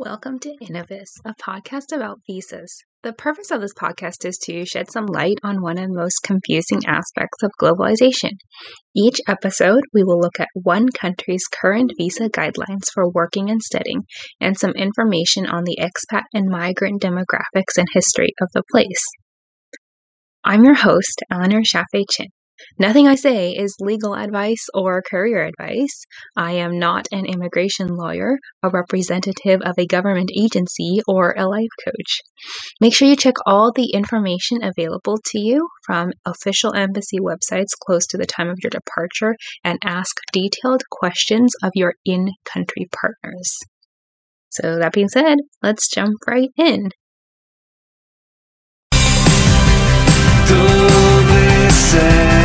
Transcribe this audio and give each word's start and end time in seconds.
Welcome 0.00 0.38
to 0.40 0.54
Innovis, 0.62 1.08
a 1.24 1.34
podcast 1.42 1.90
about 1.92 2.20
visas. 2.24 2.84
The 3.02 3.12
purpose 3.12 3.50
of 3.50 3.60
this 3.60 3.74
podcast 3.74 4.24
is 4.24 4.38
to 4.44 4.64
shed 4.64 4.92
some 4.92 5.06
light 5.06 5.38
on 5.42 5.60
one 5.60 5.76
of 5.76 5.88
the 5.88 5.92
most 5.92 6.20
confusing 6.22 6.82
aspects 6.86 7.42
of 7.42 7.50
globalization. 7.60 8.34
Each 8.94 9.18
episode, 9.26 9.80
we 9.92 10.04
will 10.04 10.20
look 10.20 10.38
at 10.38 10.46
one 10.54 10.86
country's 10.90 11.42
current 11.50 11.90
visa 11.98 12.28
guidelines 12.28 12.84
for 12.94 13.10
working 13.10 13.50
and 13.50 13.60
studying, 13.60 14.04
and 14.40 14.56
some 14.56 14.70
information 14.76 15.46
on 15.46 15.64
the 15.64 15.78
expat 15.80 16.22
and 16.32 16.48
migrant 16.48 17.02
demographics 17.02 17.76
and 17.76 17.88
history 17.92 18.32
of 18.40 18.50
the 18.54 18.62
place. 18.70 19.04
I'm 20.44 20.64
your 20.64 20.76
host, 20.76 21.22
Eleanor 21.28 21.64
Shafe 21.64 22.04
Chin. 22.08 22.28
Nothing 22.78 23.06
I 23.06 23.14
say 23.14 23.50
is 23.50 23.76
legal 23.80 24.14
advice 24.14 24.66
or 24.74 25.02
career 25.02 25.44
advice. 25.44 26.04
I 26.36 26.52
am 26.52 26.78
not 26.78 27.06
an 27.12 27.26
immigration 27.26 27.88
lawyer, 27.88 28.38
a 28.62 28.68
representative 28.68 29.60
of 29.62 29.74
a 29.78 29.86
government 29.86 30.30
agency, 30.36 31.00
or 31.06 31.34
a 31.36 31.48
life 31.48 31.68
coach. 31.84 32.20
Make 32.80 32.94
sure 32.94 33.08
you 33.08 33.16
check 33.16 33.34
all 33.46 33.72
the 33.72 33.90
information 33.92 34.62
available 34.62 35.18
to 35.26 35.38
you 35.38 35.68
from 35.84 36.12
official 36.24 36.74
embassy 36.74 37.18
websites 37.18 37.76
close 37.84 38.06
to 38.06 38.16
the 38.16 38.26
time 38.26 38.48
of 38.48 38.58
your 38.62 38.70
departure 38.70 39.36
and 39.64 39.78
ask 39.84 40.16
detailed 40.32 40.82
questions 40.90 41.52
of 41.62 41.72
your 41.74 41.94
in 42.04 42.30
country 42.44 42.88
partners. 42.92 43.58
So, 44.50 44.78
that 44.78 44.92
being 44.92 45.08
said, 45.08 45.38
let's 45.62 45.88
jump 45.88 46.16
right 46.26 46.50
in. 46.56 46.90
Dove 50.48 51.70
sei? 51.70 52.37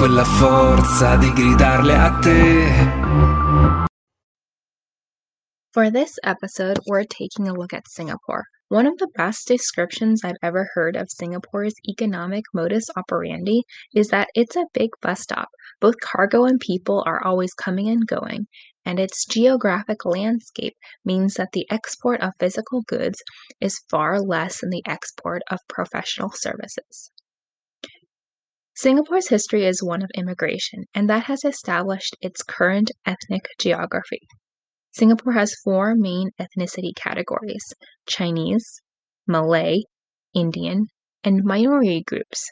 Quella 0.00 0.24
forza 0.24 1.16
di 1.16 1.30
gridarle 1.34 1.94
a 1.94 2.18
te. 2.20 3.84
For 5.74 5.90
this 5.90 6.18
episode, 6.24 6.78
we're 6.86 7.04
taking 7.04 7.46
a 7.46 7.52
look 7.52 7.74
at 7.74 7.86
Singapore. 7.86 8.44
One 8.68 8.86
of 8.86 8.96
the 8.96 9.10
best 9.14 9.46
descriptions 9.46 10.24
I've 10.24 10.40
ever 10.42 10.70
heard 10.72 10.96
of 10.96 11.10
Singapore's 11.10 11.74
economic 11.86 12.44
modus 12.54 12.86
operandi 12.96 13.64
is 13.94 14.08
that 14.08 14.28
it's 14.34 14.56
a 14.56 14.64
big 14.72 14.88
bus 15.02 15.20
stop. 15.20 15.50
Both 15.82 16.00
cargo 16.00 16.44
and 16.44 16.58
people 16.58 17.02
are 17.04 17.22
always 17.22 17.52
coming 17.52 17.90
and 17.90 18.06
going, 18.06 18.46
and 18.86 18.98
its 18.98 19.26
geographic 19.26 20.06
landscape 20.06 20.78
means 21.04 21.34
that 21.34 21.52
the 21.52 21.66
export 21.70 22.22
of 22.22 22.32
physical 22.40 22.80
goods 22.88 23.22
is 23.60 23.84
far 23.90 24.18
less 24.18 24.62
than 24.62 24.70
the 24.70 24.82
export 24.86 25.42
of 25.50 25.58
professional 25.68 26.30
services. 26.32 27.10
Singapore's 28.82 29.28
history 29.28 29.66
is 29.66 29.82
one 29.82 30.02
of 30.02 30.08
immigration, 30.14 30.84
and 30.94 31.06
that 31.10 31.24
has 31.24 31.44
established 31.44 32.16
its 32.22 32.42
current 32.42 32.90
ethnic 33.04 33.46
geography. 33.58 34.26
Singapore 34.90 35.34
has 35.34 35.54
four 35.62 35.94
main 35.94 36.30
ethnicity 36.40 36.94
categories 36.96 37.74
Chinese, 38.06 38.80
Malay, 39.26 39.82
Indian, 40.34 40.86
and 41.22 41.44
minority 41.44 42.02
groups. 42.02 42.48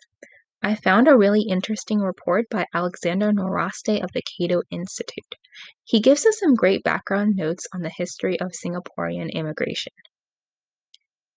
I 0.63 0.75
found 0.75 1.09
a 1.09 1.17
really 1.17 1.45
interesting 1.49 2.01
report 2.01 2.45
by 2.51 2.67
Alexander 2.75 3.33
Nowrasteh 3.33 4.05
of 4.05 4.13
the 4.13 4.21
Cato 4.21 4.61
Institute. 4.71 5.35
He 5.83 5.99
gives 5.99 6.27
us 6.27 6.39
some 6.39 6.55
great 6.55 6.83
background 6.83 7.37
notes 7.37 7.67
on 7.73 7.81
the 7.81 7.93
history 7.97 8.39
of 8.39 8.53
Singaporean 8.53 9.33
immigration. 9.33 9.95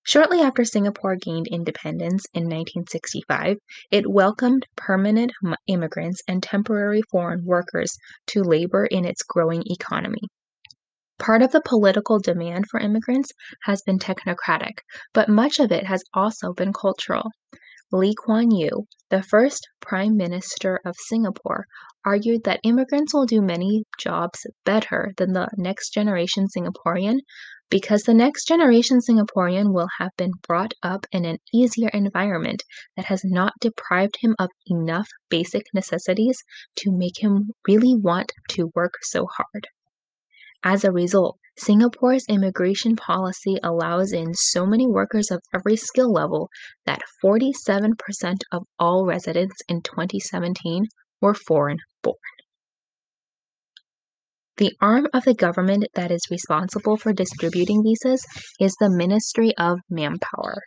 Shortly 0.04 0.42
after 0.42 0.66
Singapore 0.66 1.16
gained 1.16 1.48
independence 1.48 2.26
in 2.34 2.46
1965, 2.46 3.58
it 3.92 4.10
welcomed 4.10 4.66
permanent 4.76 5.32
immigrants 5.68 6.24
and 6.28 6.42
temporary 6.42 7.04
foreign 7.12 7.46
workers 7.46 7.96
to 8.28 8.42
labor 8.42 8.86
in 8.86 9.06
its 9.06 9.22
growing 9.22 9.62
economy. 9.68 10.22
Part 11.20 11.44
of 11.44 11.52
the 11.52 11.62
political 11.62 12.18
demand 12.18 12.66
for 12.68 12.80
immigrants 12.80 13.32
has 13.66 13.84
been 13.84 14.00
technocratic, 14.00 14.80
but 15.14 15.30
much 15.30 15.60
of 15.60 15.72
it 15.72 15.86
has 15.86 16.04
also 16.16 16.52
been 16.52 16.74
cultural. 16.74 17.30
Lee 17.92 18.16
Kuan 18.16 18.50
Yew, 18.50 18.88
the 19.10 19.22
first 19.22 19.68
Prime 19.82 20.18
Minister 20.18 20.80
of 20.84 20.96
Singapore, 20.98 21.68
argued 22.04 22.44
that 22.46 22.62
immigrants 22.64 23.14
will 23.14 23.28
do 23.28 23.40
many 23.40 23.84
jobs 24.00 24.48
better 24.66 25.14
than 25.18 25.34
the 25.34 25.50
next 25.58 25.92
generation 25.92 26.48
Singaporean 26.48 27.20
because 27.72 28.04
the 28.04 28.14
next 28.14 28.50
generation 28.50 29.00
Singaporean 29.00 29.74
will 29.74 29.88
have 29.98 30.12
been 30.18 30.34
brought 30.46 30.74
up 30.84 31.06
in 31.14 31.24
an 31.24 31.38
easier 31.54 31.88
environment 31.94 32.64
that 32.98 33.06
has 33.06 33.22
not 33.24 33.54
deprived 33.62 34.18
him 34.20 34.36
of 34.38 34.50
enough 34.68 35.08
basic 35.30 35.64
necessities 35.74 36.38
to 36.76 36.92
make 36.92 37.24
him 37.24 37.52
really 37.66 37.96
want 37.96 38.34
to 38.50 38.72
work 38.76 38.96
so 39.04 39.26
hard. 39.26 39.68
As 40.64 40.84
a 40.84 40.92
result, 40.92 41.38
Singapore's 41.58 42.26
immigration 42.28 42.98
policy 42.98 43.56
allows 43.64 44.12
in 44.12 44.34
so 44.34 44.66
many 44.66 44.86
workers 44.86 45.32
of 45.32 45.42
every 45.56 45.78
skill 45.78 46.12
level 46.12 46.50
that 46.86 47.02
47% 47.24 47.94
of 48.52 48.64
all 48.80 49.06
residents 49.06 49.56
in 49.70 49.82
2017 49.82 50.88
were 51.22 51.34
foreign 51.34 51.78
born. 52.04 52.18
The 54.62 54.78
arm 54.80 55.08
of 55.12 55.24
the 55.24 55.34
government 55.34 55.88
that 55.96 56.12
is 56.12 56.22
responsible 56.30 56.96
for 56.96 57.14
distributing 57.14 57.82
visas 57.82 58.24
is 58.60 58.76
the 58.80 58.92
Ministry 58.92 59.58
of 59.58 59.80
Manpower. 59.90 60.62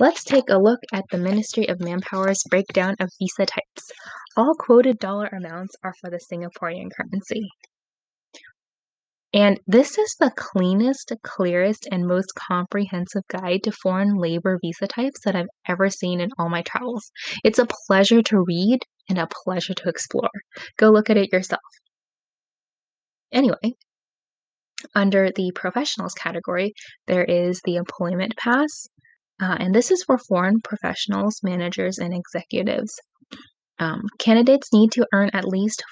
Let's 0.00 0.24
take 0.24 0.48
a 0.48 0.56
look 0.56 0.80
at 0.94 1.04
the 1.10 1.18
Ministry 1.18 1.68
of 1.68 1.78
Manpower's 1.78 2.42
breakdown 2.48 2.96
of 2.98 3.10
visa 3.20 3.44
types. 3.44 3.90
All 4.34 4.54
quoted 4.58 4.98
dollar 4.98 5.26
amounts 5.26 5.76
are 5.84 5.92
for 6.00 6.08
the 6.08 6.20
Singaporean 6.32 6.88
currency. 6.96 7.50
And 9.34 9.58
this 9.66 9.96
is 9.96 10.14
the 10.20 10.30
cleanest, 10.36 11.10
clearest, 11.22 11.88
and 11.90 12.06
most 12.06 12.34
comprehensive 12.34 13.22
guide 13.28 13.62
to 13.64 13.72
foreign 13.72 14.18
labor 14.18 14.58
visa 14.62 14.86
types 14.86 15.20
that 15.24 15.34
I've 15.34 15.46
ever 15.66 15.88
seen 15.88 16.20
in 16.20 16.30
all 16.38 16.50
my 16.50 16.62
travels. 16.62 17.10
It's 17.42 17.58
a 17.58 17.66
pleasure 17.86 18.20
to 18.22 18.44
read 18.46 18.80
and 19.08 19.18
a 19.18 19.28
pleasure 19.44 19.74
to 19.74 19.88
explore. 19.88 20.30
Go 20.76 20.90
look 20.90 21.08
at 21.08 21.16
it 21.16 21.32
yourself. 21.32 21.62
Anyway, 23.32 23.74
under 24.94 25.30
the 25.34 25.50
professionals 25.54 26.12
category, 26.12 26.74
there 27.06 27.24
is 27.24 27.62
the 27.64 27.76
employment 27.76 28.36
pass, 28.36 28.86
uh, 29.40 29.56
and 29.58 29.74
this 29.74 29.90
is 29.90 30.04
for 30.04 30.18
foreign 30.18 30.60
professionals, 30.60 31.40
managers, 31.42 31.98
and 31.98 32.12
executives. 32.12 32.94
Um, 33.78 34.02
candidates 34.18 34.72
need 34.72 34.92
to 34.92 35.06
earn 35.14 35.30
at 35.32 35.48
least 35.48 35.82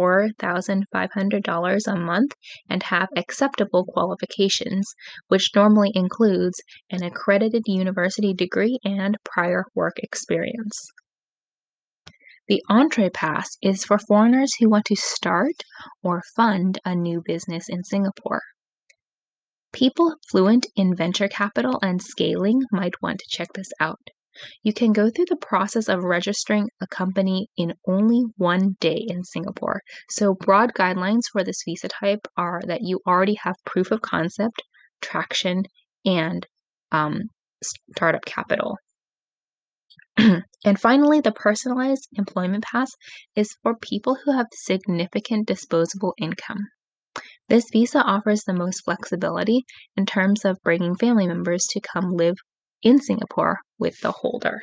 $4,500 0.00 1.86
a 1.86 1.96
month 1.96 2.32
and 2.70 2.82
have 2.84 3.08
acceptable 3.14 3.84
qualifications, 3.84 4.94
which 5.28 5.50
normally 5.54 5.92
includes 5.94 6.62
an 6.88 7.02
accredited 7.02 7.64
university 7.66 8.32
degree 8.32 8.78
and 8.82 9.18
prior 9.24 9.66
work 9.74 9.98
experience. 9.98 10.88
The 12.48 12.62
EntrePass 12.70 13.58
is 13.62 13.84
for 13.84 13.98
foreigners 13.98 14.50
who 14.58 14.70
want 14.70 14.86
to 14.86 14.96
start 14.96 15.62
or 16.02 16.22
fund 16.34 16.80
a 16.84 16.96
new 16.96 17.22
business 17.24 17.68
in 17.68 17.84
Singapore. 17.84 18.42
People 19.72 20.16
fluent 20.28 20.66
in 20.74 20.96
venture 20.96 21.28
capital 21.28 21.78
and 21.80 22.02
scaling 22.02 22.62
might 22.72 23.00
want 23.00 23.20
to 23.20 23.28
check 23.28 23.52
this 23.54 23.70
out. 23.78 24.00
You 24.62 24.72
can 24.72 24.92
go 24.92 25.10
through 25.10 25.26
the 25.28 25.36
process 25.36 25.88
of 25.88 26.04
registering 26.04 26.68
a 26.80 26.86
company 26.86 27.48
in 27.56 27.74
only 27.86 28.22
one 28.36 28.76
day 28.80 29.04
in 29.08 29.24
Singapore. 29.24 29.82
So, 30.08 30.34
broad 30.34 30.72
guidelines 30.74 31.22
for 31.32 31.42
this 31.42 31.62
visa 31.64 31.88
type 31.88 32.28
are 32.36 32.60
that 32.66 32.82
you 32.82 33.00
already 33.06 33.34
have 33.42 33.56
proof 33.66 33.90
of 33.90 34.02
concept, 34.02 34.62
traction, 35.00 35.64
and 36.04 36.46
um, 36.92 37.22
startup 37.92 38.24
capital. 38.24 38.76
and 40.16 40.78
finally, 40.78 41.20
the 41.20 41.32
personalized 41.32 42.08
employment 42.14 42.64
pass 42.64 42.90
is 43.34 43.56
for 43.62 43.76
people 43.76 44.18
who 44.24 44.32
have 44.32 44.46
significant 44.52 45.46
disposable 45.46 46.14
income. 46.18 46.68
This 47.48 47.68
visa 47.72 47.98
offers 48.02 48.44
the 48.44 48.54
most 48.54 48.84
flexibility 48.84 49.64
in 49.96 50.06
terms 50.06 50.44
of 50.44 50.62
bringing 50.62 50.94
family 50.94 51.26
members 51.26 51.66
to 51.70 51.80
come 51.80 52.12
live 52.12 52.36
in 52.82 52.98
Singapore 53.00 53.58
with 53.78 54.00
the 54.00 54.12
holder. 54.12 54.60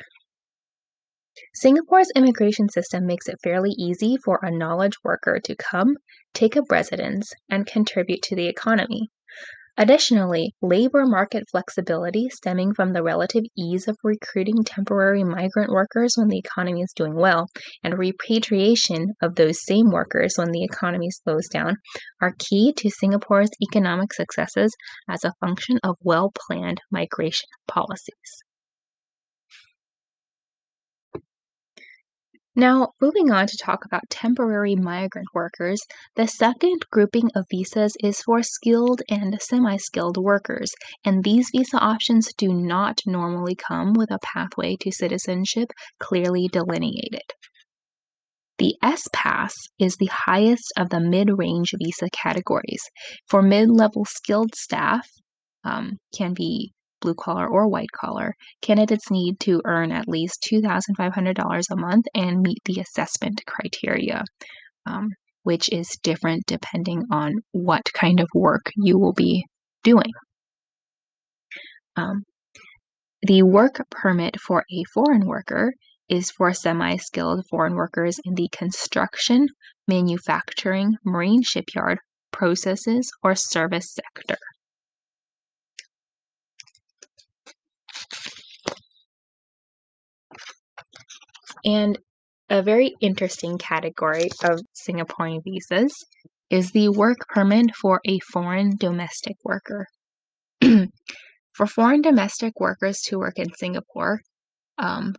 Singapore's 1.54 2.10
immigration 2.16 2.68
system 2.68 3.06
makes 3.06 3.28
it 3.28 3.38
fairly 3.42 3.70
easy 3.70 4.16
for 4.16 4.40
a 4.42 4.50
knowledge 4.50 4.96
worker 5.04 5.38
to 5.44 5.54
come, 5.54 5.96
take 6.34 6.56
up 6.56 6.64
residence, 6.70 7.32
and 7.48 7.66
contribute 7.66 8.22
to 8.22 8.34
the 8.34 8.48
economy. 8.48 9.10
Additionally, 9.80 10.56
labor 10.60 11.06
market 11.06 11.44
flexibility 11.48 12.28
stemming 12.30 12.74
from 12.74 12.92
the 12.92 13.02
relative 13.04 13.44
ease 13.56 13.86
of 13.86 13.96
recruiting 14.02 14.64
temporary 14.64 15.22
migrant 15.22 15.70
workers 15.70 16.14
when 16.16 16.26
the 16.26 16.38
economy 16.38 16.80
is 16.80 16.92
doing 16.96 17.14
well 17.14 17.46
and 17.84 17.96
repatriation 17.96 19.14
of 19.22 19.36
those 19.36 19.64
same 19.64 19.92
workers 19.92 20.34
when 20.34 20.50
the 20.50 20.64
economy 20.64 21.10
slows 21.10 21.46
down 21.46 21.76
are 22.20 22.34
key 22.40 22.72
to 22.76 22.90
Singapore's 22.90 23.50
economic 23.62 24.12
successes 24.12 24.74
as 25.08 25.22
a 25.22 25.32
function 25.38 25.78
of 25.84 25.94
well 26.02 26.32
planned 26.34 26.80
migration 26.90 27.48
policies. 27.68 28.42
Now, 32.58 32.88
moving 33.00 33.30
on 33.30 33.46
to 33.46 33.56
talk 33.56 33.84
about 33.84 34.10
temporary 34.10 34.74
migrant 34.74 35.28
workers, 35.32 35.78
the 36.16 36.26
second 36.26 36.86
grouping 36.90 37.30
of 37.36 37.46
visas 37.48 37.96
is 38.02 38.20
for 38.22 38.42
skilled 38.42 39.00
and 39.08 39.40
semi 39.40 39.76
skilled 39.76 40.16
workers, 40.16 40.72
and 41.04 41.22
these 41.22 41.50
visa 41.54 41.78
options 41.78 42.32
do 42.36 42.52
not 42.52 42.98
normally 43.06 43.54
come 43.54 43.92
with 43.92 44.10
a 44.10 44.18
pathway 44.24 44.74
to 44.80 44.90
citizenship 44.90 45.68
clearly 46.00 46.48
delineated. 46.48 47.30
The 48.58 48.74
S 48.82 49.02
Pass 49.12 49.54
is 49.78 49.94
the 49.94 50.10
highest 50.10 50.72
of 50.76 50.90
the 50.90 50.98
mid 50.98 51.38
range 51.38 51.70
visa 51.80 52.10
categories. 52.10 52.82
For 53.28 53.40
mid 53.40 53.70
level 53.70 54.04
skilled 54.04 54.56
staff, 54.56 55.06
um, 55.62 55.98
can 56.12 56.34
be 56.34 56.72
blue 57.00 57.14
collar 57.14 57.46
or 57.46 57.68
white 57.68 57.92
collar, 57.92 58.34
candidates 58.62 59.10
need 59.10 59.38
to 59.40 59.62
earn 59.64 59.92
at 59.92 60.08
least 60.08 60.46
$2,500 60.50 61.64
a 61.70 61.76
month 61.76 62.06
and 62.14 62.40
meet 62.40 62.58
the 62.64 62.80
assessment 62.80 63.42
criteria, 63.46 64.24
um, 64.86 65.10
which 65.42 65.72
is 65.72 65.88
different 66.02 66.44
depending 66.46 67.04
on 67.10 67.34
what 67.52 67.82
kind 67.94 68.20
of 68.20 68.28
work 68.34 68.70
you 68.76 68.98
will 68.98 69.14
be 69.14 69.44
doing. 69.82 70.12
Um, 71.96 72.24
the 73.22 73.42
work 73.42 73.80
permit 73.90 74.40
for 74.40 74.64
a 74.70 74.84
foreign 74.94 75.26
worker 75.26 75.72
is 76.08 76.30
for 76.30 76.52
semi 76.54 76.96
skilled 76.96 77.44
foreign 77.50 77.74
workers 77.74 78.20
in 78.24 78.34
the 78.34 78.48
construction, 78.52 79.48
manufacturing, 79.86 80.94
marine 81.04 81.42
shipyard, 81.42 81.98
processes, 82.30 83.10
or 83.22 83.34
service 83.34 83.94
sector. 83.94 84.38
And 91.64 91.98
a 92.48 92.62
very 92.62 92.94
interesting 93.00 93.58
category 93.58 94.28
of 94.44 94.60
Singaporean 94.74 95.42
visas 95.44 95.94
is 96.50 96.70
the 96.70 96.88
work 96.88 97.18
permit 97.28 97.74
for 97.76 98.00
a 98.06 98.18
foreign 98.32 98.76
domestic 98.76 99.36
worker. 99.44 99.86
for 101.52 101.66
foreign 101.66 102.00
domestic 102.00 102.58
workers 102.58 103.00
to 103.02 103.18
work 103.18 103.38
in 103.38 103.52
Singapore, 103.58 104.20
um, 104.78 105.14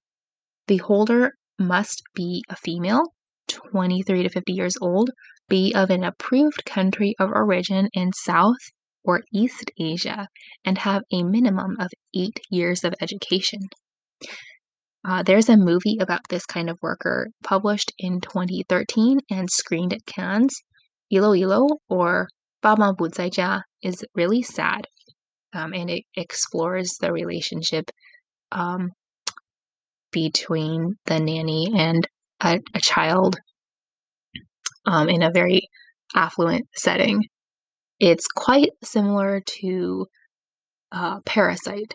the 0.67 0.77
holder 0.77 1.33
must 1.59 2.01
be 2.15 2.43
a 2.49 2.55
female, 2.55 3.03
23 3.47 4.23
to 4.23 4.29
50 4.29 4.53
years 4.53 4.75
old, 4.81 5.11
be 5.47 5.73
of 5.73 5.89
an 5.89 6.03
approved 6.03 6.63
country 6.65 7.15
of 7.19 7.31
origin 7.31 7.89
in 7.93 8.13
South 8.13 8.71
or 9.03 9.21
East 9.33 9.71
Asia, 9.79 10.27
and 10.63 10.77
have 10.79 11.03
a 11.11 11.23
minimum 11.23 11.75
of 11.79 11.89
eight 12.15 12.39
years 12.49 12.83
of 12.83 12.93
education. 13.01 13.59
Uh, 15.05 15.23
there's 15.23 15.49
a 15.49 15.57
movie 15.57 15.97
about 15.99 16.21
this 16.29 16.45
kind 16.45 16.69
of 16.69 16.77
worker 16.81 17.27
published 17.43 17.93
in 17.97 18.19
2013 18.19 19.19
and 19.31 19.49
screened 19.49 19.93
at 19.93 20.05
Cannes. 20.05 20.49
Ilo 21.11 21.33
Ilo 21.33 21.67
or 21.87 22.27
Bama 22.63 22.93
Jia 22.95 23.61
is 23.81 24.03
really 24.13 24.41
sad 24.41 24.85
um, 25.53 25.73
and 25.73 25.89
it 25.89 26.03
explores 26.15 26.97
the 26.99 27.11
relationship 27.11 27.89
um, 28.51 28.91
between 30.11 30.95
the 31.05 31.19
nanny 31.19 31.67
and 31.75 32.07
a, 32.41 32.59
a 32.73 32.79
child 32.79 33.37
um, 34.85 35.09
in 35.09 35.23
a 35.23 35.31
very 35.31 35.69
affluent 36.15 36.67
setting. 36.75 37.23
It's 37.99 38.27
quite 38.27 38.71
similar 38.83 39.41
to 39.61 40.07
uh, 40.91 41.19
Parasite, 41.25 41.93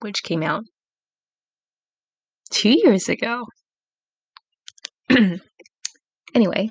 which 0.00 0.22
came 0.22 0.42
out 0.42 0.64
two 2.50 2.70
years 2.70 3.08
ago. 3.08 3.44
anyway, 6.34 6.70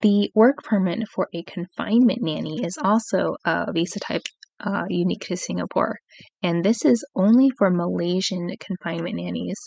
the 0.00 0.30
work 0.34 0.62
permit 0.62 1.08
for 1.14 1.28
a 1.34 1.42
confinement 1.44 2.20
nanny 2.22 2.64
is 2.64 2.78
also 2.82 3.36
a 3.44 3.72
visa 3.72 4.00
type 4.00 4.22
uh, 4.60 4.84
unique 4.88 5.22
to 5.22 5.36
Singapore, 5.36 5.98
and 6.42 6.64
this 6.64 6.84
is 6.84 7.04
only 7.14 7.50
for 7.58 7.70
Malaysian 7.70 8.50
confinement 8.60 9.16
nannies 9.16 9.58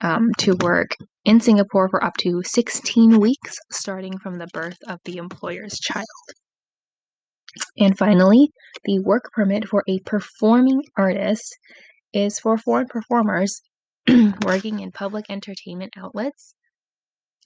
um, 0.00 0.28
to 0.38 0.54
work 0.56 0.90
in 1.24 1.40
Singapore 1.40 1.88
for 1.88 2.02
up 2.02 2.16
to 2.18 2.42
16 2.44 3.20
weeks, 3.20 3.56
starting 3.70 4.18
from 4.18 4.38
the 4.38 4.46
birth 4.52 4.78
of 4.86 4.98
the 5.04 5.16
employer's 5.16 5.78
child. 5.78 6.06
And 7.78 7.96
finally, 7.98 8.50
the 8.84 9.00
work 9.00 9.30
permit 9.32 9.66
for 9.66 9.82
a 9.88 9.98
performing 10.00 10.82
artist 10.96 11.56
is 12.12 12.38
for 12.38 12.56
foreign 12.56 12.86
performers 12.86 13.60
working 14.42 14.80
in 14.80 14.90
public 14.92 15.26
entertainment 15.28 15.92
outlets 15.96 16.54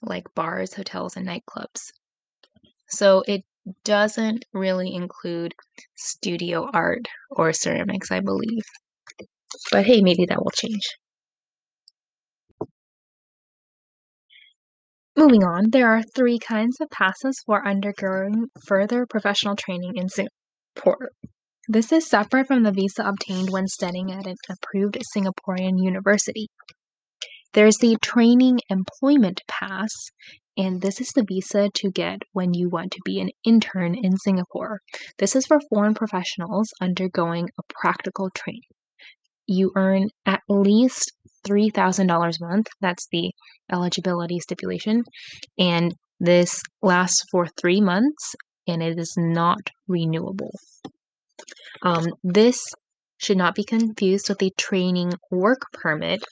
like 0.03 0.35
bars, 0.35 0.75
hotels, 0.75 1.17
and 1.17 1.27
nightclubs. 1.27 1.93
So 2.89 3.23
it 3.27 3.45
doesn't 3.85 4.45
really 4.53 4.95
include 4.95 5.55
studio 5.95 6.69
art 6.73 7.07
or 7.31 7.53
ceramics, 7.53 8.11
I 8.11 8.21
believe. 8.21 8.65
But 9.71 9.87
hey, 9.87 10.01
maybe 10.01 10.27
that 10.27 10.43
will 10.43 10.51
change. 10.51 10.83
Moving 15.17 15.45
on, 15.45 15.71
there 15.71 15.89
are 15.89 16.03
three 16.03 16.39
kinds 16.39 16.81
of 16.81 16.89
passes 16.91 17.43
for 17.45 17.67
undergoing 17.67 18.49
further 18.67 19.07
professional 19.07 19.57
training 19.57 19.97
in 19.97 20.09
Singapore. 20.09 21.11
This 21.69 21.93
is 21.93 22.09
separate 22.09 22.49
from 22.49 22.65
the 22.65 22.73
visa 22.73 23.05
obtained 23.05 23.51
when 23.51 23.69
studying 23.69 24.11
at 24.11 24.27
an 24.27 24.35
approved 24.51 24.99
Singaporean 25.15 25.81
university. 25.81 26.49
There's 27.53 27.79
the 27.79 27.97
Training 28.03 28.59
Employment 28.69 29.43
Pass, 29.47 29.93
and 30.57 30.81
this 30.81 31.01
is 31.01 31.11
the 31.11 31.23
visa 31.23 31.69
to 31.75 31.91
get 31.93 32.23
when 32.33 32.53
you 32.53 32.69
want 32.69 32.91
to 32.93 33.01
be 33.05 33.21
an 33.21 33.31
intern 33.45 33.95
in 33.95 34.17
Singapore. 34.17 34.81
This 35.19 35.37
is 35.37 35.47
for 35.47 35.61
foreign 35.71 35.95
professionals 35.95 36.71
undergoing 36.81 37.49
a 37.57 37.63
practical 37.81 38.29
training. 38.31 38.63
You 39.47 39.71
earn 39.77 40.09
at 40.27 40.41
least 40.49 41.13
$3,000 41.47 42.11
a 42.11 42.45
month. 42.45 42.67
That's 42.81 43.07
the 43.13 43.31
eligibility 43.71 44.41
stipulation. 44.41 45.05
And 45.57 45.95
this 46.19 46.61
lasts 46.83 47.25
for 47.31 47.47
three 47.61 47.81
months 47.81 48.35
and 48.67 48.83
it 48.83 48.99
is 48.99 49.15
not 49.17 49.71
renewable. 49.87 50.51
Um, 51.83 52.07
this 52.23 52.65
should 53.19 53.37
not 53.37 53.55
be 53.55 53.65
confused 53.65 54.29
with 54.29 54.43
a 54.43 54.51
training 54.59 55.13
work 55.31 55.63
permit, 55.73 56.23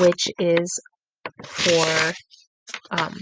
which 0.00 0.28
is 0.38 0.80
for 1.44 2.12
um, 2.90 3.14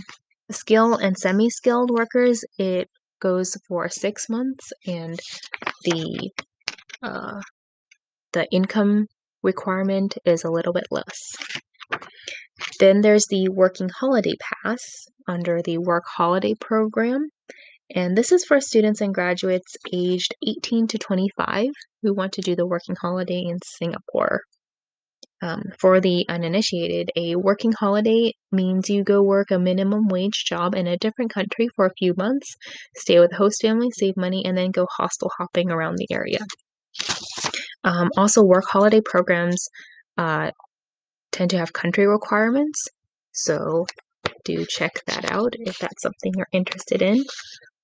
skilled 0.51 1.01
and 1.01 1.17
semi 1.17 1.49
skilled 1.51 1.91
workers. 1.91 2.45
It 2.59 2.89
goes 3.21 3.57
for 3.69 3.89
six 3.89 4.29
months, 4.29 4.73
and 4.87 5.19
the 5.85 6.31
uh, 7.03 7.41
the 8.33 8.47
income 8.51 9.07
requirement 9.43 10.17
is 10.25 10.45
a 10.45 10.51
little 10.51 10.73
bit 10.73 10.87
less. 10.91 11.37
Then 12.79 13.01
there's 13.01 13.27
the 13.29 13.49
working 13.49 13.89
holiday 14.01 14.35
pass 14.65 14.81
under 15.29 15.63
the 15.63 15.79
work 15.79 16.05
holiday 16.17 16.55
program. 16.61 17.29
And 17.95 18.17
this 18.17 18.33
is 18.33 18.45
for 18.45 18.61
students 18.61 19.01
and 19.01 19.15
graduates 19.15 19.77
aged 19.93 20.35
18 20.47 20.87
to 20.89 20.99
25 20.99 21.67
who 22.03 22.15
want 22.15 22.33
to 22.35 22.41
do 22.41 22.57
the 22.57 22.67
working 22.67 22.97
holiday 23.01 23.45
in 23.47 23.59
Singapore. 23.79 24.41
Um, 25.43 25.65
for 25.79 26.01
the 26.01 26.25
uninitiated, 26.29 27.11
a 27.17 27.35
working 27.35 27.73
holiday 27.73 28.33
means 28.53 28.89
you 28.89 29.03
go 29.03 29.23
work 29.23 29.51
a 29.51 29.59
minimum 29.59 30.07
wage 30.09 30.45
job 30.47 30.75
in 30.75 30.87
a 30.87 30.97
different 30.97 31.33
country 31.33 31.69
for 31.75 31.85
a 31.85 31.95
few 31.99 32.15
months, 32.17 32.55
stay 32.97 33.19
with 33.19 33.31
the 33.31 33.37
host 33.37 33.61
family, 33.61 33.91
save 33.91 34.17
money, 34.17 34.45
and 34.45 34.57
then 34.57 34.71
go 34.71 34.87
hostel 34.97 35.31
hopping 35.37 35.71
around 35.71 35.97
the 35.97 36.07
area. 36.13 36.39
Um, 37.83 38.11
also, 38.17 38.45
work 38.45 38.65
holiday 38.71 39.01
programs 39.05 39.67
uh, 40.17 40.53
tend 41.33 41.51
to 41.51 41.59
have 41.59 41.73
country 41.73 42.07
requirements, 42.07 42.81
so 43.33 43.87
do 44.45 44.65
check 44.65 44.93
that 45.07 45.31
out 45.31 45.55
if 45.59 45.79
that's 45.79 46.03
something 46.03 46.33
you're 46.37 46.47
interested 46.53 47.03
in. 47.03 47.25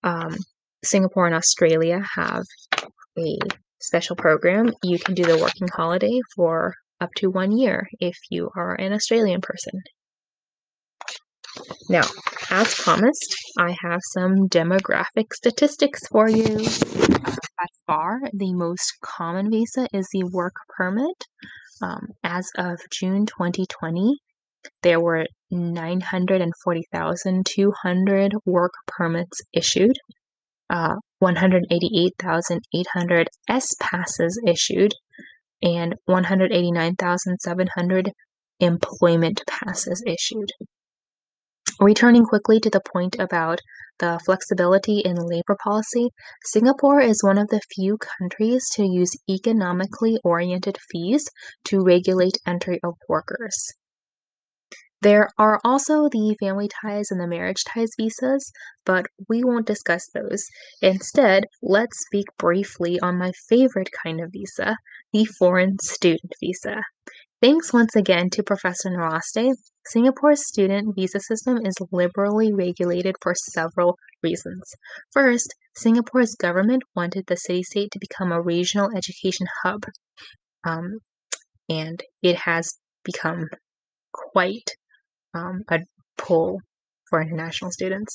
Um, 0.09 0.37
Singapore 0.83 1.27
and 1.27 1.35
Australia 1.35 2.01
have 2.17 2.45
a 3.19 3.39
special 3.81 4.17
program. 4.17 4.73
You 4.83 4.99
can 4.99 5.15
do 5.15 5.25
the 5.25 5.37
working 5.37 5.69
holiday 5.75 6.19
for 6.35 6.75
up 6.99 7.11
to 7.17 7.29
one 7.29 7.53
year 7.53 7.87
if 8.01 8.17
you 8.31 8.51
are 8.57 8.75
an 8.75 8.95
Australian 8.95 9.43
person. 9.43 9.83
Now, 11.91 12.05
as 12.51 12.75
promised, 12.75 13.35
I 13.59 13.77
have 13.83 14.01
some 14.15 14.49
demographic 14.49 15.35
statistics 15.35 16.07
for 16.09 16.29
you. 16.29 16.57
By 16.57 17.67
far, 17.87 18.21
the 18.33 18.55
most 18.55 18.93
common 19.05 19.51
visa 19.51 19.89
is 19.93 20.09
the 20.13 20.25
work 20.33 20.55
permit. 20.77 21.25
Um, 21.83 22.09
as 22.25 22.49
of 22.57 22.79
June 22.91 23.27
2020, 23.27 24.19
there 24.83 25.01
were 25.01 25.27
940,200 25.51 28.35
work 28.45 28.73
permits 28.87 29.41
issued, 29.53 29.97
uh, 30.71 30.97
188,800 31.21 33.29
S 33.49 33.67
passes 33.81 34.39
issued, 34.47 34.93
and 35.63 35.95
189,700 36.05 38.13
employment 38.61 39.43
passes 39.47 40.05
issued. 40.07 40.51
Returning 41.81 42.25
quickly 42.25 42.61
to 42.61 42.71
the 42.71 42.81
point 42.81 43.17
about 43.19 43.61
the 44.01 44.21
flexibility 44.25 44.99
in 44.99 45.15
labor 45.15 45.57
policy, 45.63 46.11
Singapore 46.45 47.01
is 47.01 47.23
one 47.23 47.39
of 47.39 47.49
the 47.49 47.61
few 47.75 47.99
countries 47.99 48.69
to 48.75 48.85
use 48.85 49.13
economically 49.29 50.19
oriented 50.25 50.79
fees 50.91 51.25
to 51.65 51.81
regulate 51.81 52.39
entry 52.47 52.81
of 52.83 52.95
workers. 53.09 53.57
There 55.01 55.29
are 55.39 55.61
also 55.65 56.09
the 56.09 56.37
family 56.41 56.69
ties 56.69 57.11
and 57.11 57.21
the 57.21 57.29
marriage 57.29 57.63
ties 57.65 57.91
visas, 57.97 58.51
but 58.85 59.07
we 59.29 59.45
won't 59.45 59.67
discuss 59.67 60.09
those. 60.13 60.45
Instead, 60.83 61.45
let's 61.63 62.05
speak 62.07 62.27
briefly 62.37 62.99
on 63.01 63.17
my 63.17 63.31
favorite 63.49 63.91
kind 64.03 64.21
of 64.21 64.33
visa, 64.33 64.77
the 65.13 65.25
foreign 65.25 65.77
student 65.81 66.33
visa. 66.41 66.83
Thanks 67.41 67.73
once 67.73 67.95
again 67.95 68.31
to 68.31 68.43
Professor 68.43 68.91
Nowrasteh. 68.91 69.55
Singapore's 69.87 70.45
student 70.45 70.97
visa 70.97 71.21
system 71.21 71.65
is 71.65 71.77
liberally 71.93 72.53
regulated 72.53 73.15
for 73.23 73.35
several 73.37 73.97
reasons. 74.25 74.65
First, 75.13 75.55
Singapore's 75.77 76.35
government 76.35 76.83
wanted 76.97 77.27
the 77.27 77.37
city 77.37 77.63
state 77.63 77.93
to 77.93 78.01
become 78.01 78.33
a 78.33 78.43
regional 78.43 78.91
education 78.97 79.47
hub, 79.63 79.85
um, 80.65 80.99
and 81.69 82.03
it 82.21 82.39
has 82.39 82.79
become 83.05 83.47
quite 84.13 84.71
um, 85.35 85.63
a 85.69 85.81
pull 86.17 86.61
for 87.09 87.23
international 87.23 87.71
students. 87.71 88.15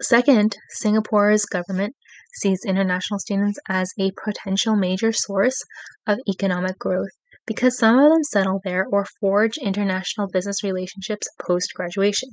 Second, 0.00 0.56
Singapore's 0.70 1.44
government 1.44 1.94
sees 2.34 2.60
international 2.64 3.18
students 3.18 3.58
as 3.68 3.90
a 3.98 4.12
potential 4.24 4.76
major 4.76 5.12
source 5.12 5.60
of 6.06 6.18
economic 6.28 6.78
growth 6.78 7.10
because 7.46 7.78
some 7.78 7.98
of 7.98 8.10
them 8.10 8.22
settle 8.22 8.60
there 8.62 8.86
or 8.92 9.06
forge 9.20 9.56
international 9.56 10.28
business 10.28 10.62
relationships 10.62 11.26
post 11.40 11.72
graduation. 11.74 12.28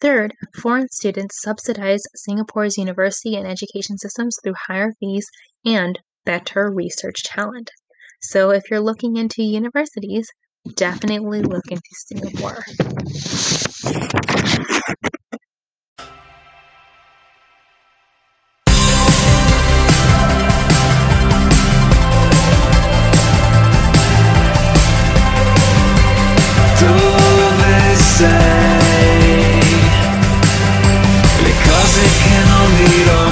Third, 0.00 0.34
foreign 0.56 0.88
students 0.88 1.40
subsidize 1.40 2.02
Singapore's 2.16 2.78
university 2.78 3.36
and 3.36 3.46
education 3.46 3.98
systems 3.98 4.36
through 4.42 4.54
higher 4.66 4.92
fees 4.98 5.26
and 5.64 6.00
better 6.24 6.68
research 6.68 7.22
talent. 7.22 7.70
So, 8.20 8.50
if 8.50 8.64
you're 8.70 8.80
looking 8.80 9.16
into 9.16 9.44
universities, 9.44 10.26
definitely 10.76 11.42
look 11.42 11.66
into 11.70 11.82
Singapore. 11.92 12.62
Dove 26.78 27.96
sei? 27.96 28.30
Le 31.42 31.52
cose 31.64 32.02
che 32.22 32.44
non 32.46 33.31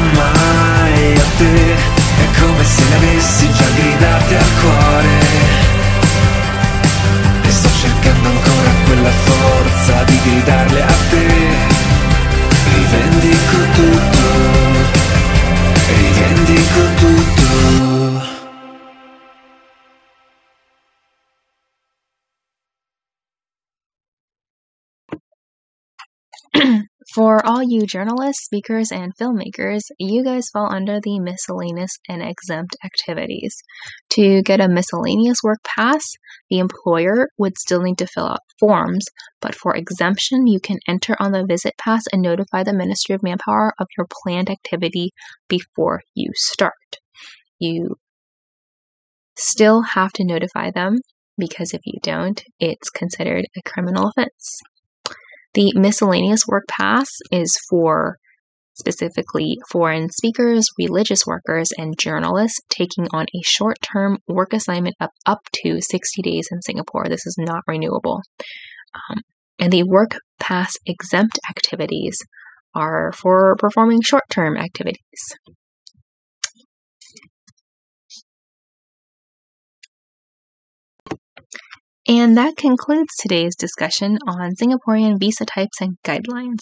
For 27.21 27.45
all 27.45 27.63
you 27.63 27.83
journalists, 27.83 28.47
speakers, 28.47 28.91
and 28.91 29.15
filmmakers, 29.15 29.83
you 29.99 30.25
guys 30.25 30.49
fall 30.49 30.73
under 30.73 31.01
the 31.03 31.21
miscellaneous 31.21 31.91
and 32.09 32.23
exempt 32.23 32.77
activities. 32.83 33.55
To 34.13 34.41
get 34.41 34.59
a 34.59 34.71
miscellaneous 34.71 35.37
work 35.45 35.59
pass, 35.63 36.03
the 36.49 36.61
employer 36.61 37.29
would 37.37 37.59
still 37.59 37.83
need 37.83 37.99
to 37.99 38.07
fill 38.07 38.25
out 38.25 38.39
forms, 38.59 39.05
but 39.43 39.55
for 39.55 39.77
exemption, 39.77 40.47
you 40.47 40.61
can 40.61 40.79
enter 40.89 41.15
on 41.21 41.33
the 41.33 41.45
visit 41.47 41.75
pass 41.77 42.05
and 42.11 42.23
notify 42.23 42.63
the 42.63 42.73
Ministry 42.73 43.15
of 43.15 43.23
Manpower 43.23 43.75
of 43.79 43.89
your 43.99 44.07
planned 44.23 44.49
activity 44.49 45.11
before 45.47 46.01
you 46.15 46.31
start. 46.35 46.73
You 47.59 47.97
still 49.37 49.83
have 49.83 50.13
to 50.13 50.25
notify 50.25 50.71
them 50.71 50.97
because 51.37 51.75
if 51.75 51.83
you 51.85 51.99
don't, 52.03 52.43
it's 52.59 52.89
considered 52.89 53.45
a 53.55 53.71
criminal 53.71 54.09
offense. 54.09 54.63
The 55.55 55.73
miscellaneous 55.75 56.47
work 56.47 56.65
pass 56.69 57.09
is 57.33 57.59
for 57.69 58.19
specifically 58.75 59.59
foreign 59.71 60.09
speakers, 60.11 60.65
religious 60.79 61.27
workers, 61.27 61.71
and 61.77 61.99
journalists 61.99 62.61
taking 62.69 63.07
on 63.13 63.25
a 63.35 63.43
short 63.43 63.77
term 63.83 64.19
work 64.29 64.53
assignment 64.53 64.97
of 65.01 65.11
up 65.27 65.41
to 65.65 65.81
60 65.81 66.23
days 66.23 66.49
in 66.51 66.63
Singapore. 66.63 67.07
This 67.09 67.27
is 67.27 67.37
not 67.39 67.63
renewable. 67.67 68.23
Um, 68.95 69.21
and 69.59 69.73
the 69.73 69.83
work 69.83 70.19
pass 70.39 70.73
exempt 70.87 71.39
activities 71.49 72.19
are 72.75 73.13
for 73.13 73.57
performing 73.57 74.01
short 74.03 74.25
term 74.31 74.57
activities. 74.57 75.01
And 82.11 82.37
that 82.39 82.57
concludes 82.57 83.15
today's 83.21 83.55
discussion 83.55 84.19
on 84.27 84.57
Singaporean 84.57 85.21
visa 85.21 85.45
types 85.45 85.81
and 85.81 85.97
guidelines. 86.05 86.59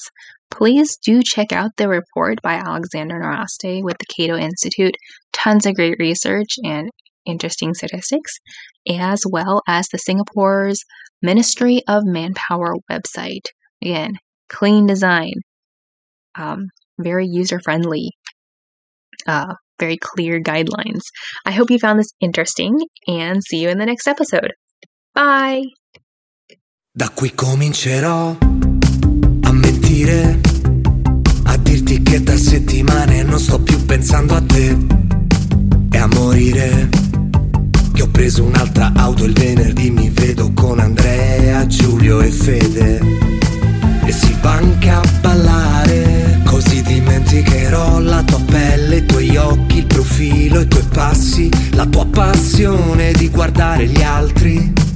Please 0.51 0.99
do 0.99 1.23
check 1.23 1.53
out 1.53 1.71
the 1.79 1.89
report 1.89 2.43
by 2.43 2.57
Alexander 2.57 3.15
Nowrasteh 3.15 3.83
with 3.83 3.97
the 3.97 4.05
Cato 4.15 4.37
Institute. 4.37 4.95
Tons 5.33 5.65
of 5.65 5.75
great 5.75 5.97
research 5.99 6.57
and 6.63 6.91
interesting 7.25 7.73
statistics, 7.73 8.35
as 8.91 9.23
well 9.27 9.63
as 9.67 9.89
the 9.89 9.97
Singapore's 9.97 10.85
Ministry 11.23 11.81
of 11.89 12.03
Manpower 12.05 12.75
website. 12.93 13.47
Again, 13.83 14.17
clean 14.51 14.85
design, 14.85 15.33
um, 16.35 16.67
very 17.01 17.27
user 17.27 17.59
friendly, 17.65 18.11
uh, 19.27 19.55
very 19.81 19.97
clear 19.97 20.43
guidelines. 20.43 21.05
I 21.47 21.53
hope 21.53 21.71
you 21.71 21.79
found 21.79 21.99
this 21.99 22.13
interesting 22.21 22.81
and 23.07 23.43
see 23.43 23.63
you 23.63 23.71
in 23.71 23.79
the 23.79 23.87
next 23.87 24.07
episode. 24.07 24.53
Bye! 25.19 25.73
Da 26.93 27.11
qui 27.13 27.35
comincerò 27.35 28.37
a 28.39 29.53
mentire, 29.53 30.39
a 31.43 31.57
dirti 31.57 32.05
che 32.05 32.23
da 32.23 32.37
settimane 32.37 33.25
non 33.25 33.41
sto 33.41 33.61
più 33.61 33.85
pensando 33.85 34.37
a 34.37 34.41
te 34.41 34.77
e 35.91 35.99
a 35.99 36.07
morire. 36.07 36.89
Che 37.93 38.01
ho 38.01 38.09
preso 38.13 38.45
un'altra 38.45 38.93
auto 38.95 39.25
il 39.25 39.33
venerdì, 39.33 39.91
mi 39.91 40.09
vedo 40.09 40.53
con 40.53 40.79
Andrea, 40.79 41.67
Giulio 41.67 42.21
e 42.21 42.31
Fede. 42.31 43.01
E 44.05 44.13
si 44.13 44.37
va 44.41 44.53
anche 44.53 44.89
a 44.89 45.03
ballare, 45.21 46.43
così 46.45 46.81
dimenticherò 46.81 47.99
la 47.99 48.23
tua 48.23 48.41
pelle, 48.47 48.99
i 48.99 49.05
tuoi 49.05 49.37
occhi, 49.37 49.79
il 49.79 49.87
profilo, 49.87 50.61
i 50.61 50.69
tuoi 50.69 50.87
passi, 50.93 51.51
la 51.73 51.87
tua 51.87 52.07
passione 52.07 53.11
di 53.11 53.29
guardare 53.31 53.87
gli 53.89 54.03
altri 54.03 54.87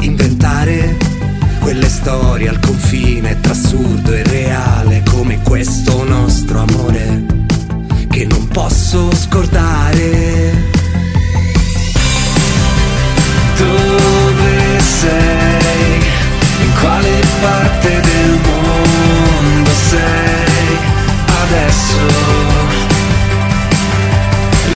inventare 0.00 0.96
quelle 1.60 1.88
storie 1.88 2.48
al 2.48 2.58
confine 2.58 3.38
tra 3.40 3.52
assurdo 3.52 4.12
e 4.12 4.22
reale 4.22 5.02
come 5.08 5.40
questo 5.42 6.04
nostro 6.04 6.60
amore 6.60 7.24
che 8.08 8.26
non 8.26 8.48
posso 8.48 9.14
scordare. 9.14 10.52
Dove 13.56 14.80
sei? 14.80 16.02
In 16.62 16.72
quale 16.80 17.20
parte 17.40 18.00
del 18.00 18.38
mondo 18.42 19.70
sei 19.88 20.76
adesso? 21.42 22.49